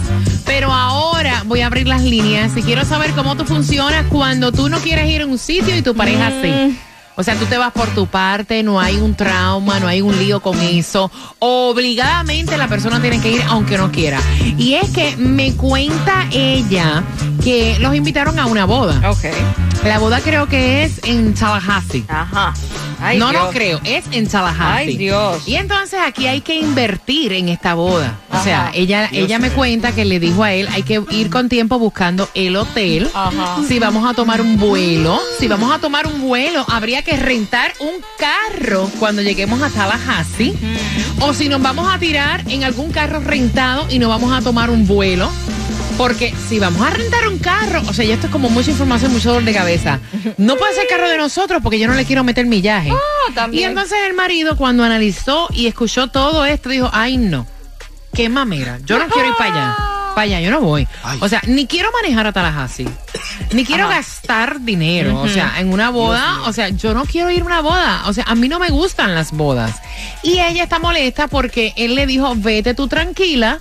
Pero 0.45 0.71
ahora 0.71 1.45
voy 1.47 1.63
a 1.63 1.67
abrir 1.67 1.89
las 1.89 2.03
líneas 2.03 2.55
y 2.57 2.63
quiero 2.63 2.85
saber 2.85 3.13
cómo 3.13 3.37
tú 3.37 3.47
funcionas 3.47 4.05
cuando 4.11 4.53
tú 4.53 4.69
no 4.69 4.79
quieres 4.81 5.09
ir 5.09 5.23
a 5.23 5.27
un 5.27 5.39
sitio 5.39 5.75
y 5.75 5.83
tu 5.83 5.95
pareja 5.95 6.31
sí. 6.43 6.79
O 7.17 7.23
sea, 7.23 7.35
tú 7.35 7.47
te 7.47 7.57
vas 7.57 7.73
por 7.73 7.89
tu 7.89 8.07
parte, 8.07 8.63
no 8.63 8.79
hay 8.79 8.97
un 8.97 9.15
trauma, 9.15 9.81
no 9.81 9.89
hay 9.89 10.03
un 10.03 10.19
lío 10.19 10.41
con 10.41 10.61
eso. 10.61 11.11
Obligadamente 11.39 12.57
la 12.59 12.69
persona 12.69 13.01
tiene 13.01 13.21
que 13.21 13.33
ir 13.33 13.43
aunque 13.49 13.79
no 13.79 13.91
quiera. 13.91 14.21
Y 14.59 14.75
es 14.75 14.91
que 14.91 15.17
me 15.17 15.55
cuenta 15.55 16.27
ella 16.31 17.03
que 17.43 17.79
los 17.81 17.95
invitaron 17.95 18.39
a 18.39 18.47
una 18.47 18.67
boda. 18.67 19.11
Ok. 19.11 19.25
La 19.85 19.99
boda 19.99 20.21
creo 20.21 20.47
que 20.47 20.85
es 20.85 21.01
en 21.05 21.33
Tallahassee. 21.33 22.05
Ajá. 22.09 22.53
Ay, 23.01 23.19
no, 23.19 23.27
no 23.33 23.33
Dios. 23.33 23.51
creo, 23.53 23.81
es 23.85 24.05
en 24.11 24.27
Tallahassee. 24.27 24.89
Ay, 24.89 24.97
Dios. 24.97 25.47
Y 25.47 25.57
entonces 25.57 26.01
aquí 26.05 26.27
hay 26.27 26.41
que 26.41 26.57
invertir 26.57 27.33
en 27.33 27.49
esta 27.49 27.75
boda. 27.75 28.19
O 28.33 28.43
sea, 28.43 28.71
ella, 28.75 29.09
Dios 29.11 29.25
ella 29.25 29.39
me 29.39 29.51
cuenta 29.51 29.93
que 29.93 30.05
le 30.05 30.21
dijo 30.21 30.43
a 30.43 30.53
él, 30.53 30.69
hay 30.73 30.83
que 30.83 31.03
ir 31.11 31.31
con 31.31 31.49
tiempo 31.49 31.79
buscando 31.79 32.29
el 32.35 32.57
hotel. 32.57 33.11
Ajá. 33.15 33.59
Si 33.67 33.79
vamos 33.79 34.09
a 34.09 34.15
tomar 34.15 34.41
un 34.41 34.59
vuelo, 34.59 35.21
si 35.39 35.49
vamos 35.49 35.75
a 35.75 35.79
tomar 35.79 36.07
un 36.07 36.21
vuelo, 36.21 36.65
habría 36.69 37.03
que 37.03 37.17
rentar 37.17 37.73
un 37.81 37.95
carro 38.19 38.91
cuando 38.99 39.23
lleguemos 39.23 39.63
a 39.63 39.71
Tallahassee. 39.71 40.55
O 41.21 41.33
si 41.35 41.49
nos 41.49 41.61
vamos 41.63 41.93
a 41.93 41.99
tirar 41.99 42.43
en 42.49 42.65
algún 42.65 42.91
carro 42.91 43.21
rentado 43.21 43.87
y 43.91 43.99
no 43.99 44.09
vamos 44.09 44.33
a 44.33 44.43
tomar 44.43 44.71
un 44.71 44.87
vuelo. 44.87 45.31
Porque 45.97 46.35
si 46.49 46.59
vamos 46.59 46.87
a 46.87 46.91
rentar 46.91 47.27
un 47.27 47.39
carro, 47.39 47.83
o 47.89 47.93
sea, 47.95 48.05
ya 48.05 48.15
esto 48.15 48.27
es 48.27 48.33
como 48.33 48.51
mucha 48.51 48.71
información, 48.71 49.13
mucho 49.13 49.31
dolor 49.31 49.45
de 49.45 49.55
cabeza. 49.55 49.99
No 50.37 50.57
puede 50.57 50.75
ser 50.75 50.87
carro 50.89 51.09
de 51.09 51.17
nosotros 51.17 51.63
porque 51.63 51.79
yo 51.79 51.89
no 51.89 51.95
le 51.95 52.05
quiero 52.05 52.23
meter 52.23 52.45
millaje. 52.47 52.93
También. 53.35 53.63
Y 53.63 53.65
entonces 53.67 53.99
el 54.07 54.15
marido 54.15 54.57
cuando 54.57 54.85
analizó 54.85 55.49
y 55.53 55.67
escuchó 55.67 56.09
todo 56.09 56.45
esto 56.45 56.69
dijo, 56.69 56.91
ay 56.93 57.17
no, 57.17 57.47
qué 58.13 58.29
mamera, 58.29 58.79
yo 58.85 58.99
no 58.99 59.09
quiero 59.09 59.29
ir 59.29 59.35
para 59.39 59.53
allá. 59.53 59.77
Para 60.15 60.25
allá, 60.25 60.41
yo 60.41 60.51
no 60.51 60.61
voy. 60.61 60.89
O 61.21 61.29
sea, 61.29 61.43
ni 61.47 61.67
quiero 61.67 61.91
manejar 61.93 62.27
a 62.27 62.33
Tallahassee. 62.33 62.89
Ni 63.53 63.67
quiero 63.67 63.85
Ajá. 63.85 63.97
gastar 63.97 64.61
dinero. 64.63 65.21
O 65.21 65.29
sea, 65.29 65.55
en 65.59 65.71
una 65.71 65.91
boda, 65.91 66.41
o 66.47 66.53
sea, 66.55 66.71
yo 66.71 66.95
no 66.95 67.05
quiero 67.05 67.31
ir 67.31 67.43
a 67.43 67.45
una 67.45 67.61
boda. 67.61 68.03
O 68.07 68.15
sea, 68.15 68.25
a 68.27 68.35
mí 68.35 68.49
no 68.49 68.59
me 68.59 68.71
gustan 68.71 69.15
las 69.15 69.33
bodas. 69.33 69.75
Y 70.23 70.41
ella 70.41 70.63
está 70.63 70.79
molesta 70.79 71.29
porque 71.29 71.75
él 71.77 71.95
le 71.95 72.07
dijo, 72.07 72.33
vete 72.35 72.73
tú 72.73 72.89
tranquila. 72.89 73.61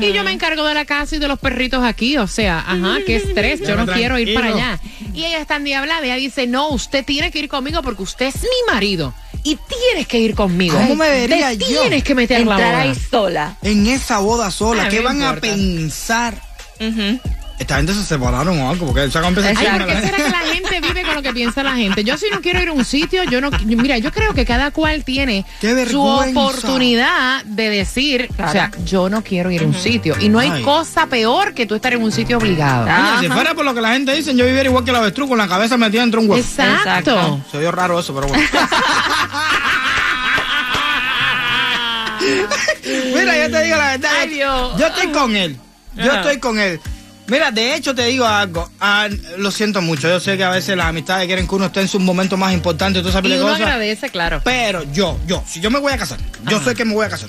Y 0.00 0.12
yo 0.12 0.22
me 0.24 0.32
encargo 0.32 0.64
de 0.66 0.74
la 0.74 0.84
casa 0.84 1.16
y 1.16 1.18
de 1.18 1.28
los 1.28 1.38
perritos 1.38 1.84
aquí. 1.84 2.16
O 2.18 2.26
sea, 2.26 2.58
ajá, 2.60 2.98
qué 3.06 3.16
estrés. 3.24 3.60
Yo 3.60 3.76
no 3.76 3.86
quiero 3.86 4.18
ir 4.18 4.34
para 4.34 4.48
allá. 4.48 4.80
Y 5.14 5.24
ella 5.24 5.40
está 5.40 5.56
endiablada. 5.56 6.04
Ella 6.04 6.14
dice, 6.16 6.46
no, 6.46 6.68
usted 6.68 7.04
tiene 7.04 7.30
que 7.30 7.38
ir 7.40 7.48
conmigo 7.48 7.82
porque 7.82 8.02
usted 8.02 8.26
es 8.26 8.36
mi 8.42 8.72
marido. 8.72 9.14
Y 9.44 9.56
tienes 9.56 10.06
que 10.08 10.18
ir 10.18 10.34
conmigo. 10.34 10.76
¿Cómo 10.76 10.96
me 10.96 11.08
vería 11.08 11.48
Te 11.50 11.58
yo? 11.58 11.80
Tienes 11.82 12.02
que 12.04 12.14
meter 12.14 12.44
la 12.46 12.56
boda. 12.56 12.80
ahí 12.80 12.92
sola. 12.94 13.56
En 13.62 13.86
esa 13.86 14.18
boda 14.18 14.50
sola, 14.50 14.84
Ah, 14.84 14.88
¿qué 14.88 15.00
van 15.00 15.22
a 15.22 15.36
pensar? 15.36 16.40
Esta 17.58 17.76
gente 17.76 17.92
se 17.92 18.04
separaron 18.04 18.56
o 18.60 18.70
algo, 18.70 18.86
porque 18.86 19.10
sacan 19.10 19.34
Ay, 19.36 19.56
chisme, 19.56 19.78
¿por 19.78 19.86
qué 19.88 20.00
será 20.00 20.16
que 20.16 20.30
la 20.30 20.38
gente 20.52 20.80
vive 20.80 21.02
con 21.02 21.14
lo 21.16 21.22
que 21.22 21.32
piensa 21.32 21.62
la 21.64 21.74
gente? 21.74 22.04
Yo 22.04 22.16
si 22.16 22.26
no 22.30 22.40
quiero 22.40 22.62
ir 22.62 22.68
a 22.68 22.72
un 22.72 22.84
sitio, 22.84 23.24
yo 23.24 23.40
no... 23.40 23.50
yo- 23.50 23.76
Mira, 23.76 23.98
yo 23.98 24.12
creo 24.12 24.32
que 24.32 24.44
cada 24.44 24.70
cual 24.70 25.02
tiene 25.04 25.44
su 25.90 26.00
oportunidad 26.00 27.44
de 27.44 27.68
decir, 27.70 28.28
o 28.32 28.50
sea, 28.52 28.70
yo 28.84 29.08
no 29.10 29.24
quiero 29.24 29.50
ir 29.50 29.62
a 29.62 29.66
un 29.66 29.74
sitio. 29.74 30.14
Y 30.20 30.28
no 30.28 30.38
hay 30.38 30.50
Ay. 30.50 30.62
cosa 30.62 31.06
peor 31.06 31.52
que 31.52 31.66
tú 31.66 31.74
estar 31.74 31.92
en 31.92 32.02
un 32.02 32.12
sitio 32.12 32.38
obligado. 32.38 32.86
Si 33.20 33.28
fuera 33.28 33.54
por 33.54 33.64
lo 33.64 33.74
que 33.74 33.80
la 33.80 33.92
gente 33.92 34.14
dice, 34.14 34.36
yo 34.36 34.46
viviera 34.46 34.68
igual 34.68 34.84
que 34.84 34.92
la 34.92 34.98
avestruz, 34.98 35.28
con 35.28 35.38
la 35.38 35.48
cabeza 35.48 35.76
metida 35.76 36.02
dentro 36.02 36.20
de 36.20 36.26
un 36.26 36.30
huevo. 36.32 36.44
Exacto. 36.46 37.40
Se 37.50 37.58
oyó 37.58 37.72
raro 37.72 37.98
eso, 37.98 38.14
pero 38.14 38.28
bueno. 38.28 38.42
Mira, 43.14 43.36
yo 43.46 43.50
te 43.50 43.62
digo 43.64 43.76
la 43.76 43.90
verdad. 43.92 44.10
Ay, 44.20 44.28
Dios. 44.30 44.72
Yo 44.78 44.86
estoy 44.86 45.08
con 45.08 45.36
él. 45.36 45.56
Yo 45.96 46.10
Ajá. 46.10 46.20
estoy 46.20 46.38
con 46.38 46.58
él. 46.60 46.80
Mira, 47.28 47.50
de 47.50 47.74
hecho 47.74 47.94
te 47.94 48.04
digo 48.06 48.26
algo. 48.26 48.68
Ah, 48.80 49.08
lo 49.36 49.50
siento 49.50 49.80
mucho. 49.82 50.08
Yo 50.08 50.18
sé 50.20 50.36
que 50.36 50.44
a 50.44 50.50
veces 50.50 50.76
las 50.76 50.86
amistades 50.86 51.26
quieren 51.26 51.46
que 51.46 51.54
uno 51.54 51.66
esté 51.66 51.80
en 51.82 51.88
sus 51.88 52.00
momentos 52.00 52.38
más 52.38 52.52
importantes 52.54 53.02
todas 53.02 53.14
esas 53.16 53.30
Y 53.30 53.34
uno 53.34 53.42
cosas. 53.42 53.60
agradece, 53.60 54.08
claro. 54.08 54.40
Pero 54.44 54.84
yo, 54.92 55.18
yo, 55.26 55.42
si 55.46 55.60
yo 55.60 55.70
me 55.70 55.78
voy 55.78 55.92
a 55.92 55.98
casar, 55.98 56.18
yo 56.48 56.60
sé 56.62 56.74
que 56.74 56.84
me 56.84 56.94
voy 56.94 57.04
a 57.06 57.10
casar. 57.10 57.28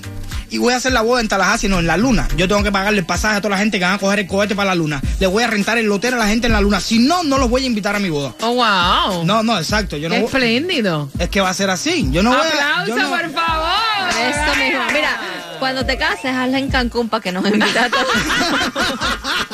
Y 0.51 0.57
voy 0.57 0.73
a 0.73 0.77
hacer 0.77 0.93
la 0.93 1.01
boda 1.01 1.21
en 1.21 1.27
Tallahassee, 1.27 1.67
no 1.69 1.77
en 1.79 1.85
la 1.85 1.95
luna. 1.95 2.27
Yo 2.35 2.47
tengo 2.47 2.63
que 2.63 2.71
pagarle 2.71 2.99
el 2.99 3.05
pasaje 3.05 3.35
a 3.37 3.41
toda 3.41 3.51
la 3.51 3.57
gente 3.59 3.77
que 3.77 3.85
van 3.85 3.93
a 3.93 3.97
coger 3.99 4.19
el 4.19 4.27
cohete 4.27 4.55
para 4.55 4.69
la 4.69 4.75
luna. 4.75 4.99
Le 5.19 5.27
voy 5.27 5.43
a 5.43 5.47
rentar 5.47 5.77
el 5.77 5.91
hotel 5.91 6.15
a 6.15 6.17
la 6.17 6.27
gente 6.27 6.47
en 6.47 6.53
la 6.53 6.61
luna. 6.61 6.79
Si 6.79 6.97
no, 6.97 7.23
no 7.23 7.37
los 7.37 7.49
voy 7.51 7.63
a 7.63 7.67
invitar 7.67 7.95
a 7.95 7.99
mi 7.99 8.09
boda. 8.09 8.33
Oh, 8.41 8.53
wow. 8.55 9.23
No, 9.25 9.43
no, 9.43 9.59
exacto. 9.59 9.95
Yo 9.97 10.09
no 10.09 10.15
voy- 10.15 10.25
Espléndido. 10.25 11.11
Es 11.19 11.29
que 11.29 11.39
va 11.41 11.49
a 11.51 11.53
ser 11.53 11.69
así. 11.69 12.07
Yo 12.09 12.23
no 12.23 12.31
voy 12.31 12.39
a. 12.39 12.49
Aplauso, 12.49 12.87
yo 12.87 12.95
no- 12.95 13.09
por 13.09 13.29
favor. 13.31 14.09
Eso 14.09 14.55
mismo. 14.59 14.81
Mira, 14.91 15.19
cuando 15.59 15.85
te 15.85 15.97
cases, 15.99 16.33
hazla 16.33 16.57
en 16.57 16.69
Cancún 16.69 17.09
para 17.09 17.21
que 17.21 17.31
nos 17.31 17.45
invites 17.45 17.77
a 17.77 17.89
todos. 17.89 18.07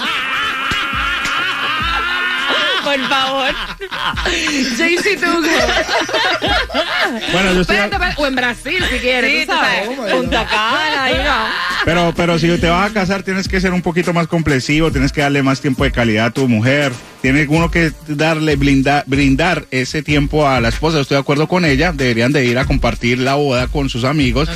Por 2.99 3.09
favor. 3.09 3.49
JC 4.77 5.19
Tugo. 5.19 5.47
Bueno, 7.31 7.53
yo 7.53 7.61
estoy- 7.61 7.75
Espérate. 7.77 8.13
O 8.17 8.25
en 8.27 8.35
Brasil, 8.35 8.83
si 8.89 8.99
quieres. 8.99 9.31
Sí, 9.41 9.45
tú 9.45 9.53
sabes. 9.53 9.95
sabes. 9.95 10.13
Punta 10.13 10.45
Cana, 10.47 11.03
ahí 11.03 11.15
no. 11.23 11.45
Pero, 11.85 12.13
pero 12.15 12.39
si 12.39 12.47
te 12.57 12.69
vas 12.69 12.89
a 12.91 12.93
casar, 12.93 13.23
tienes 13.23 13.47
que 13.47 13.59
ser 13.59 13.73
un 13.73 13.81
poquito 13.81 14.13
más 14.13 14.27
comprensivo, 14.27 14.91
tienes 14.91 15.11
que 15.11 15.21
darle 15.21 15.43
más 15.43 15.61
tiempo 15.61 15.83
de 15.83 15.91
calidad 15.91 16.27
a 16.27 16.31
tu 16.31 16.47
mujer. 16.47 16.91
Tiene 17.25 17.47
uno 17.49 17.71
que 17.71 17.91
darle, 18.07 18.55
blinda- 18.55 19.03
brindar 19.07 19.65
ese 19.71 20.03
tiempo 20.03 20.47
a 20.47 20.61
la 20.61 20.69
esposa. 20.69 20.99
Estoy 20.99 21.15
de 21.15 21.21
acuerdo 21.21 21.47
con 21.47 21.65
ella. 21.65 21.91
Deberían 21.91 22.31
de 22.31 22.45
ir 22.45 22.59
a 22.59 22.65
compartir 22.65 23.17
la 23.17 23.33
boda 23.33 23.65
con 23.67 23.89
sus 23.89 24.03
amigos. 24.03 24.47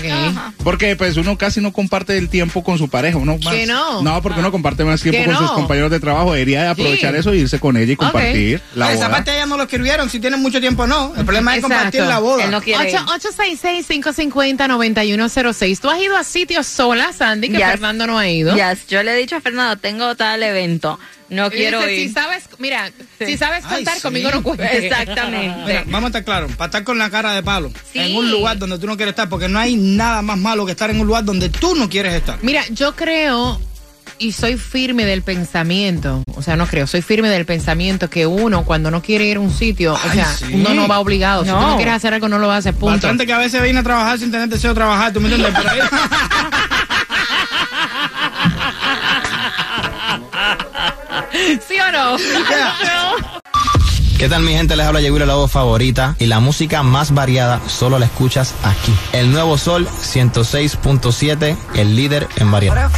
Porque 0.63 0.95
pues 0.95 1.17
uno 1.17 1.35
casi 1.37 1.61
no 1.61 1.73
comparte 1.73 2.15
el 2.17 2.29
tiempo 2.29 2.63
con 2.63 2.77
su 2.77 2.87
pareja. 2.89 3.17
Uno 3.17 3.37
más, 3.43 3.55
¿Que 3.55 3.65
no? 3.65 4.03
No, 4.03 4.21
porque 4.21 4.39
uno 4.39 4.51
comparte 4.51 4.83
más 4.83 5.01
tiempo 5.01 5.17
¿Que 5.19 5.25
con 5.25 5.35
sus 5.37 5.47
no? 5.47 5.53
compañeros 5.55 5.89
de 5.89 5.99
trabajo. 5.99 6.31
Debería 6.33 6.61
de 6.61 6.67
aprovechar 6.67 7.13
Sí. 7.15 7.19
eso 7.21 7.31
e 7.31 7.37
irse 7.37 7.59
con 7.59 7.75
ella 7.75 7.93
y 7.93 7.95
compartir 7.95 8.61
la 8.75 8.93
Esa 8.93 9.05
boda. 9.07 9.15
parte 9.17 9.31
ella 9.33 9.47
no 9.47 9.57
lo 9.57 9.63
escribieron. 9.63 10.07
Si 10.09 10.19
tienen 10.19 10.39
mucho 10.39 10.61
tiempo, 10.61 10.85
no. 10.85 11.11
El 11.17 11.23
problema 11.25 11.55
es 11.55 11.63
compartir 11.63 12.03
la 12.03 12.19
boda. 12.19 12.45
Él 12.45 12.51
no 12.51 12.61
quiere 12.61 12.91
ir. 12.91 12.97
866-550-9106. 12.97 15.79
¿Tú 15.79 15.89
has 15.89 16.01
ido 16.01 16.17
a 16.17 16.23
sitios 16.23 16.67
sola, 16.67 17.11
Sandy, 17.13 17.49
que 17.49 17.57
Yes. 17.57 17.67
Fernando 17.71 18.07
no 18.07 18.17
ha 18.17 18.27
ido? 18.27 18.55
Yes, 18.55 18.87
yo 18.87 19.03
le 19.03 19.13
he 19.13 19.17
dicho 19.17 19.35
a 19.35 19.41
Fernando, 19.41 19.77
tengo 19.77 20.15
tal 20.15 20.43
evento, 20.43 20.99
no 21.29 21.47
Y 21.47 21.51
quiero 21.51 21.79
dice, 21.79 21.95
ir. 21.95 22.07
Si 22.07 22.13
sabes, 22.13 22.43
mira, 22.59 22.91
si 23.17 23.37
sabes 23.37 23.63
Ay, 23.65 23.75
contar, 23.77 23.95
sí. 23.95 24.01
conmigo 24.01 24.29
no 24.31 24.43
cuentes. 24.43 24.83
Exactamente. 24.83 25.63
Mira, 25.65 25.83
vamos 25.87 26.03
a 26.03 26.07
estar 26.07 26.23
claros, 26.23 26.51
para 26.53 26.67
estar 26.67 26.83
con 26.83 26.97
la 26.97 27.09
cara 27.09 27.33
de 27.33 27.41
palo 27.43 27.71
Sí. 27.91 27.99
en 27.99 28.15
un 28.15 28.29
lugar 28.29 28.57
donde 28.57 28.77
tú 28.77 28.85
no 28.87 28.95
quieres 28.95 29.13
estar, 29.13 29.27
porque 29.29 29.47
no 29.47 29.57
hay 29.59 29.75
nada 29.75 30.21
más 30.21 30.37
malo 30.37 30.65
que 30.65 30.71
estar 30.73 30.89
en 30.89 30.99
un 30.99 31.07
lugar 31.07 31.23
donde 31.25 31.49
tú 31.49 31.75
no 31.75 31.89
quieres 31.89 32.13
estar. 32.13 32.37
Mira, 32.41 32.63
yo 32.69 32.95
creo 32.95 33.59
y 34.21 34.33
soy 34.33 34.57
firme 34.57 35.05
del 35.05 35.21
pensamiento, 35.21 36.23
o 36.35 36.41
sea, 36.41 36.57
no 36.57 36.67
creo, 36.67 36.87
soy 36.87 37.01
firme 37.01 37.29
del 37.29 37.45
pensamiento 37.45 38.09
que 38.09 38.25
uno 38.27 38.65
cuando 38.65 38.91
no 38.91 39.01
quiere 39.01 39.25
ir 39.25 39.37
a 39.37 39.39
un 39.39 39.53
sitio, 39.53 39.93
o 39.93 40.11
sea, 40.11 40.25
sí. 40.25 40.45
uno 40.55 40.73
no 40.73 40.87
va 40.89 40.99
obligado. 40.99 41.43
Si 41.43 41.49
tú 41.49 41.55
No. 41.55 41.67
no 41.69 41.75
quieres 41.77 41.93
hacer 41.93 42.13
algo, 42.13 42.27
no 42.27 42.37
lo 42.37 42.51
haces, 42.51 42.73
punto. 42.73 42.87
Bastante 42.95 43.25
que 43.25 43.31
a 43.31 43.37
veces 43.37 43.63
viene 43.63 43.79
a 43.79 43.83
trabajar 43.83 44.19
sin 44.19 44.29
tener 44.29 44.49
deseo 44.49 44.71
de 44.71 44.75
trabajar, 44.75 45.13
¿tú 45.13 45.21
me 45.21 45.29
entiendes? 45.29 45.53
Pero 45.57 45.69
ahí- 45.69 45.79
¿Qué 54.19 54.29
tal 54.29 54.43
mi 54.43 54.53
gente? 54.53 54.75
Les 54.75 54.85
habla 54.85 55.01
Yeguira, 55.01 55.25
la 55.25 55.33
voz 55.35 55.51
favorita 55.51 56.15
y 56.19 56.27
la 56.27 56.39
música 56.39 56.83
más 56.83 57.11
variada 57.13 57.61
solo 57.67 57.97
la 57.97 58.05
escuchas 58.05 58.53
aquí. 58.63 58.93
El 59.13 59.31
Nuevo 59.31 59.57
Sol 59.57 59.87
106.7, 59.87 61.57
el 61.75 61.95
líder 61.95 62.27
en 62.35 62.51
variedad. 62.51 62.91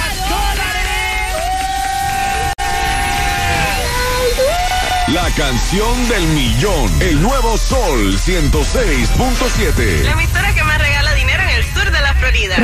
La 5.14 5.30
canción 5.36 6.08
del 6.08 6.24
millón. 6.28 6.90
El 7.00 7.22
nuevo 7.22 7.56
Sol 7.56 8.18
106.7. 8.18 10.02
La 10.02 10.12
emisora 10.12 10.54
que 10.54 10.64
más 10.64 10.78
regala 10.78 11.14
dinero 11.14 11.42
en 11.42 11.48
el 11.50 11.64
sur 11.72 11.84
de 11.84 12.00
la 12.00 12.14
Florida. 12.14 12.44